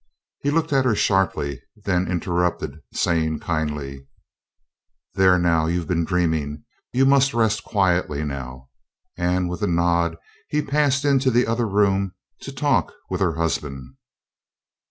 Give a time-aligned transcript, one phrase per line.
[0.41, 4.07] He looked at her sharply, then interrupted, saying kindly:
[5.13, 6.63] "There, now; you've been dreaming.
[6.91, 8.69] You must rest quietly now."
[9.15, 10.17] And with a nod
[10.49, 13.95] he passed into the other room to talk with her husband.